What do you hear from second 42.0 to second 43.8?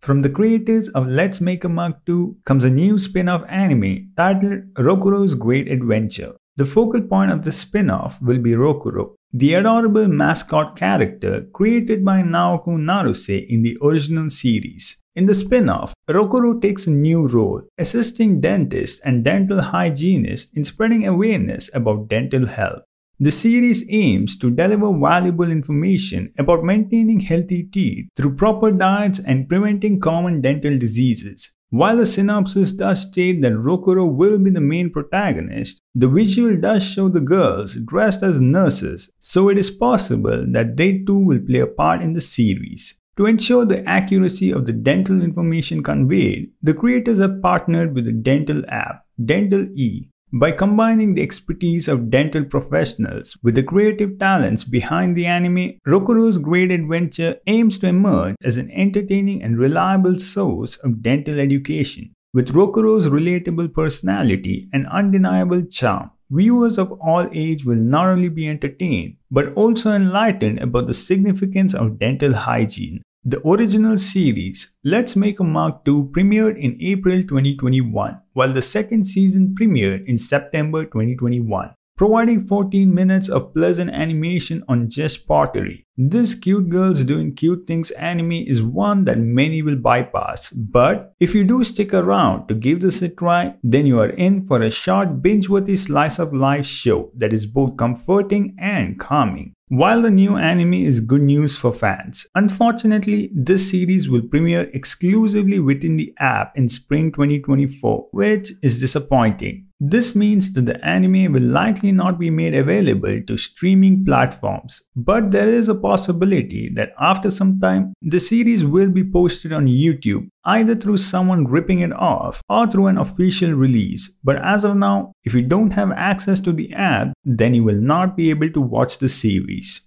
in the series. To ensure